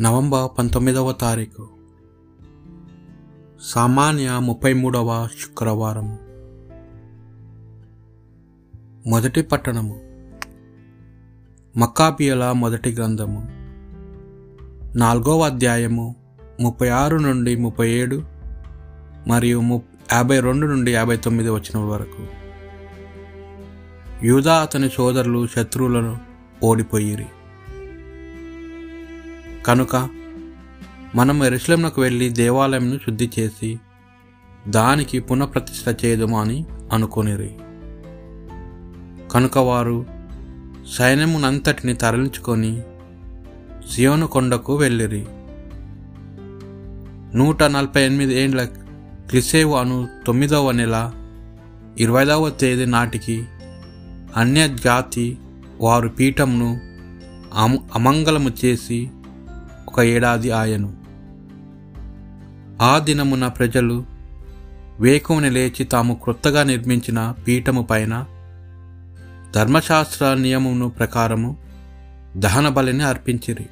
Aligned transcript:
November 0.00 0.58
పంతొమ్మిదవ 0.58 1.12
తారీఖు. 1.12 1.68
సామాన్య 3.62 4.38
ముప్పై 4.38 4.72
మూడవ 4.72 5.28
శుక్రవారం. 5.42 6.18
మొదటి 9.06 9.42
పట్టణము. 9.42 10.00
మక్కాపియల 11.78 12.52
మొదటి 12.52 12.90
గ్రంథము. 12.90 13.48
నాలుగవ 14.98 15.40
అధ్యాయము 15.42 16.16
ముప్పై 16.60 16.88
ఆరు 16.88 17.16
నుండి 17.16 17.56
ముప్పై 17.56 17.90
ఏడు 17.90 18.22
మరియు 19.26 19.60
ము 19.60 19.82
యాభై 20.12 20.40
రెండు 20.40 20.66
నుండి 20.66 20.92
యాభై 20.92 21.16
తొమ్మిది 21.16 21.50
వచ్చిన 21.50 21.78
వరకు. 21.78 22.26
యూదా 24.26 24.54
అతని 24.54 24.90
సోదరులు 24.90 25.46
శత్రువులను 25.46 26.18
ఓడిపోయిరి. 26.62 27.26
కనుక 29.66 30.08
మనం 31.14 31.44
ఎరుసలంకు 31.44 32.00
వెళ్ళి 32.00 32.28
దేవాలయంను 32.28 32.98
శుద్ధి 32.98 33.30
చేసి 33.38 33.78
దానికి 34.68 35.20
పునఃప్రతిష్ఠ 35.20 36.04
చేయదుము 36.04 36.40
అని 36.40 36.66
అనుకొనిరి. 36.92 37.50
కనుక 39.28 39.58
వారు 39.58 40.06
సైన్యమునంతటిని 40.98 41.94
తరలించుకొని 41.94 42.82
సియోను 43.90 44.26
కొండకు 44.26 44.76
వెళ్ళిరి. 44.76 45.26
నూట 47.38 47.62
నలభై 47.62 48.02
ఎనిమిది 48.02 48.40
ఏండ్ల 48.40 48.64
క్లిసేవు 49.30 49.76
అను 49.76 50.08
తొమ్మిదవ 50.26 50.70
నెల 50.70 51.12
ఇరవైదవ 51.98 52.50
తేదీ 52.50 52.84
నాటికి 52.84 53.46
అన్యజాతి 54.36 55.38
వారు 55.80 56.08
పీఠంను 56.08 56.80
అమ 57.54 57.78
అమంగళము 57.94 58.50
చేసి 58.64 59.10
ఒక 59.98 60.04
ఏడాది 60.04 60.50
ఆయను. 60.50 60.96
ఆ 62.82 62.98
దినమున 62.98 63.48
ప్రజలు 63.48 64.04
వేకువని 65.00 65.50
లేచి 65.50 65.84
తాము 65.84 66.14
క్రొత్తగా 66.14 66.62
నిర్మించిన 66.62 67.34
పీఠము 67.46 67.82
పైన 67.82 68.24
ధర్మశాస్త్ర 69.54 70.34
నియమమును 70.34 70.88
ప్రకారము 70.88 71.56
దహన 72.36 72.68
బలిని 72.68 73.02
అర్పించిరి. 73.02 73.66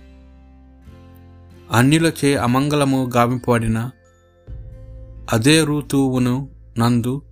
అన్యులచే 1.73 2.37
అమంగళము 2.37 3.11
గావింపబడిన 3.17 3.91
అదే 5.33 5.65
ఋతువును 5.65 6.49
నందు 6.79 7.23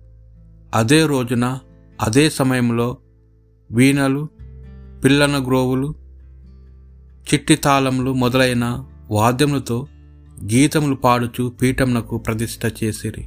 అదే 0.75 1.05
రోజున 1.05 1.59
అదే 2.01 2.29
సమయంలో 2.29 2.97
వీణలు 3.71 4.29
పిల్లన 5.03 5.45
గ్రోవులు 5.45 6.04
చిట్టి 7.33 7.55
తాళములు 7.55 8.13
మొదలైన 8.13 8.85
వాద్యములతో 9.11 9.87
గీతములు 10.43 10.95
పాడుచు 10.95 11.49
పీఠమునకు 11.61 12.17
ప్రతిష్ఠ 12.17 12.83
చేసిరి. 12.83 13.25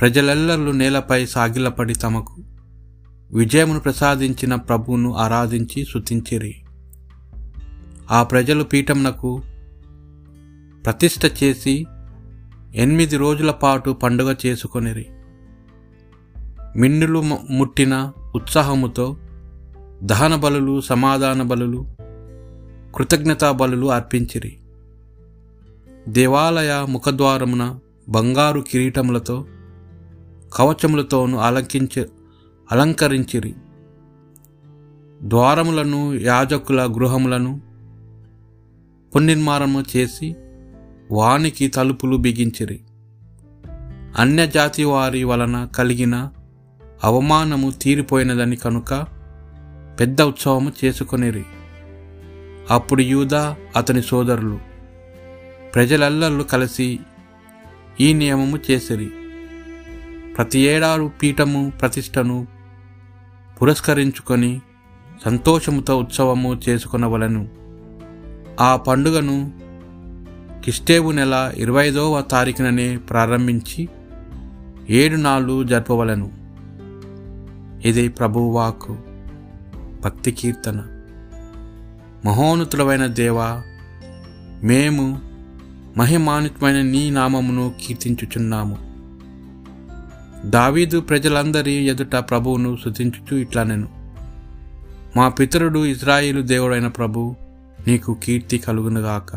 ప్రజలెల్లరూ 0.00 0.72
నేలపై 0.72 1.26
సాగిలపడి 1.26 1.94
తమకు 1.94 2.42
విజయమును 3.32 3.80
ప్రసాదించిన 3.80 4.54
ప్రభువును 4.54 5.16
ఆరాధించి 5.16 5.84
శుతించిరి 5.84 6.54
ఆ 8.10 8.22
ప్రజలు 8.22 8.64
పీఠమునకు 8.64 9.42
ప్రతిష్ఠ 10.84 11.44
చేసి 11.44 11.86
ఎనిమిది 12.74 13.16
రోజుల 13.16 13.50
పాటు 13.50 13.90
పండుగ 13.90 14.34
చేసుకొనిరి. 14.46 15.06
మిన్నులు 16.76 17.24
ముట్టిన 17.50 18.12
ఉత్సాహముతో 18.34 19.16
దహన 20.02 20.36
బలులు 20.36 20.80
సమాధాన 20.80 21.42
బలులు 21.42 21.97
కృతజ్ఞతా 22.94 23.52
బలులు 23.52 23.86
అర్పించిరి. 23.86 24.58
దేవాలయ 26.08 26.86
ముఖద్వారమున 26.88 27.78
బంగారు 28.08 28.60
కిరీటములతో 28.60 29.46
కవచములతోనూ 30.54 31.38
అలంకించ 31.38 32.04
అలంకరించిరి. 32.72 33.54
ద్వారములను 35.22 36.14
యాజకుల 36.14 36.82
గృహములను 36.82 37.60
పునర్నిర్మాణము 39.14 39.84
చేసి 39.96 40.36
వానికి 41.12 41.68
తలుపులు 41.68 42.16
బిగించిరి. 42.16 42.80
అన్యజాతి 44.18 44.84
వారి 44.84 45.24
వలన 45.24 45.68
కలిగిన 45.76 46.28
అవమానము 47.04 47.70
తీరిపోయినదని 47.70 48.56
కనుక 48.56 49.06
పెద్ద 50.00 50.22
ఉత్సవము 50.22 50.72
చేసుకొనిరి. 50.84 51.44
అప్పుడు 52.70 53.00
యూదా 53.00 53.56
అతని 53.76 54.02
సోదరులు 54.02 54.58
ప్రజలెల్లరూ 55.74 56.42
కలిసి 56.42 56.98
ఈ 58.00 58.12
నియమము 58.12 58.58
చేసిరి. 58.70 59.10
ప్రతి 60.36 60.58
ఏడారు 60.58 61.10
పీఠము 61.22 61.72
ప్రతిష్టను 61.80 62.46
పురస్కరించుకొని 63.62 64.60
సంతోషముతో 65.24 65.98
ఉత్సవము 65.98 66.60
చేసుకునవలను. 66.68 67.48
ఆ 68.60 68.76
పండుగను 68.76 69.52
కిష్టేవు 70.64 71.10
నెల 71.10 71.52
ఇరవై 71.56 71.88
ఐదవ 71.88 72.20
తారీఖుననే 72.20 72.96
ప్రారంభించి 72.96 73.88
ఏడు 74.90 75.16
నాళ్ళు 75.16 75.64
జరపవలను. 75.64 76.32
ఇది 77.84 78.08
ప్రభువాకు 78.08 78.98
భక్తి 80.04 80.32
కీర్తన. 80.32 80.97
మహోన్నతుడమైన 82.24 83.06
దేవా 83.06 83.62
మేము 84.62 85.20
మహిమానితమైన 85.96 86.80
నీ 86.80 87.10
నామమును 87.10 87.74
కీర్తించుచున్నాము. 87.80 88.76
దావీదు 90.50 91.00
ప్రజలందరి 91.00 91.72
ఎదుట 91.72 92.16
ప్రభువును 92.16 92.78
శుతించుచు 92.84 93.36
ఇట్లా 93.36 93.62
నేను. 93.62 93.88
మా 95.16 95.28
పితరుడు 95.28 95.86
ఇజ్రాయిలు 95.86 96.42
దేవుడైన 96.42 96.86
ప్రభు 96.86 97.36
నీకు 97.86 98.16
కీర్తి 98.24 98.58
కలుగునుగాక 98.58 99.36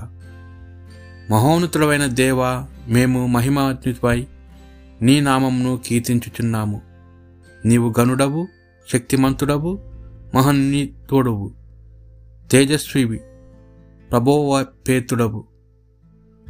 మహోన్నతుడమైన 1.32 2.06
దేవ 2.06 2.66
మేము 2.88 3.28
మహిమాన్వితమై 3.28 4.28
నీ 5.02 5.20
నామమును 5.20 5.80
కీర్తించుచున్నాము. 5.86 6.82
నీవు 7.66 7.94
గనుడవు 8.00 8.48
శక్తిమంతుడవు 8.94 9.80
మహన్నీతుడవు 10.36 11.61
తేజస్వివి 12.52 13.20
ప్రభోవపేతుడవు 14.12 15.44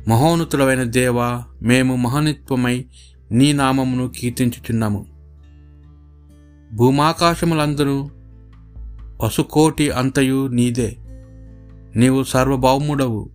మహోన్నతుడవైన 0.08 0.84
దేవ 0.84 1.44
మేము 1.62 1.96
మహనిత్వమై 1.96 2.86
నీ 3.32 3.54
నామమును 3.54 4.08
కీర్తించుచున్నాము. 4.10 5.06
భూమాకాశములందరూ 6.74 8.10
పశుకోటి 9.24 9.92
అంతయు 9.92 10.48
నీదే. 10.48 10.96
నీవు 11.96 12.24
సర్వభౌముడవు. 12.24 13.30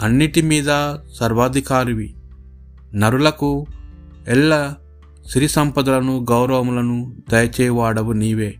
అన్నిటి 0.00 0.42
మీద 0.42 0.96
సర్వాధికారివి. 1.14 2.14
నరులకు 2.94 3.66
ఎల్ల 4.28 4.74
సిరి 5.30 5.48
సంపదలను 5.48 6.26
గౌరవములను 6.30 7.16
దయచేవాడవు 7.30 8.12
నీవే. 8.12 8.54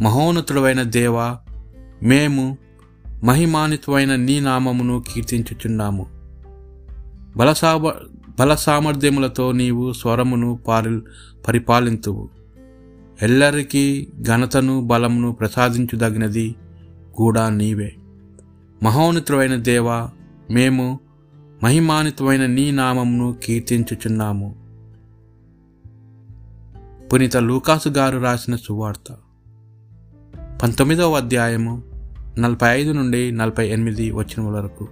మహోన్నతుడవైన 0.00 0.82
దేవా 0.82 1.38
మేము 2.02 2.58
మహిమానితమైన 3.24 4.16
నీ 4.16 4.40
నామమును 4.40 5.04
కీర్తించుచున్నాము. 5.12 6.06
బలసాబ 7.36 7.88
బల 8.40 8.54
సామర్థ్యములతో 8.54 9.52
నీవు 9.52 9.92
స్వరమును 9.92 10.58
పారి 10.68 11.00
పరిపాలింతువు. 11.48 12.28
ఎల్లరికీ 13.22 14.06
ఘనతను 14.22 14.80
బలమును 14.80 15.32
ప్రసాదించుదగినది 15.32 16.54
కూడా 17.14 17.48
నీవే. 17.48 17.96
మహోన్నతుడైన 18.82 19.56
దేవ 19.56 20.08
మేము 20.50 21.00
మహిమానితమైన 21.62 22.46
నీ 22.46 22.70
నామమును 22.70 23.36
కీర్తించుచున్నాము. 23.44 24.56
పునీత 27.12 27.36
లూకాసు 27.36 27.88
గారు 27.88 28.18
రాసిన 28.18 28.56
సువార్త. 28.56 29.16
పంతొమ్మిదవ 30.62 31.12
అధ్యాయము 31.12 31.95
నలభై 32.38 32.68
ఐదు 32.68 32.92
నుండి 32.92 33.32
నలభై 33.32 33.68
ఎనిమిది 33.68 34.10
వచ్చిన 34.10 34.48
వరకు. 34.48 34.88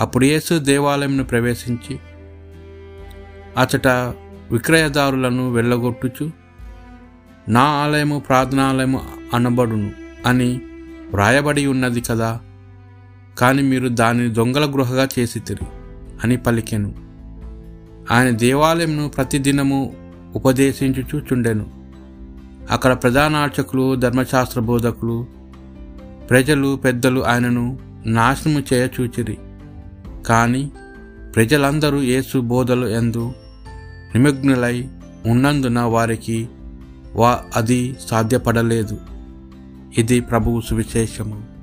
అప్పుడు 0.00 0.24
యేసు 0.24 0.58
దేవాలయంను 0.58 1.24
ప్రవేశించి 1.24 1.98
అచట 3.56 3.88
విక్రయదారులను 4.52 5.52
వెళ్ళగొట్టుచు 5.52 6.30
నా 7.48 7.60
ఆలయము 7.60 8.18
ప్రార్థనాలయము 8.18 9.00
అనబడును 9.34 9.92
అని 10.26 10.60
వ్రాయబడి 11.12 11.66
ఉన్నది 11.66 12.00
కదా 12.00 12.40
కానీ 13.38 13.62
మీరు 13.62 13.88
దానిని 13.88 14.34
దొంగల 14.34 14.70
గృహగా 14.70 15.08
చేసితిరి 15.18 15.66
అని 16.24 16.36
పలికెను. 16.36 16.94
ఆయన 18.10 18.30
దేవాలయంను 18.30 19.08
ప్రతిదినము 19.08 19.96
ఉపదేశించుచుచుండెను 20.34 21.66
అక్కడ 22.70 22.92
ప్రధాన 22.92 23.36
అర్చకులు 23.36 23.94
ధర్మశాస్త్ర 23.94 24.60
బోధకులు 24.60 25.37
ప్రజలు 26.30 26.76
పెద్దలు 26.76 27.20
ఆయనను 27.20 27.78
నాశనము 28.06 28.62
చేయచూచిరి. 28.72 29.38
కానీ 30.26 30.72
ప్రజలందరూ 31.34 31.98
యేసు 31.98 32.38
బోధలు 32.38 32.86
ఎందు 32.86 33.32
నిమగ్నులై 34.14 34.88
ఉన్నందున 35.26 35.80
వారికి 35.80 36.48
వా 37.14 37.44
అది 37.56 37.96
సాధ్యపడలేదు. 38.08 38.98
ఇది 39.98 40.20
ప్రభువు 40.20 40.60
సువిశేషము. 40.60 41.57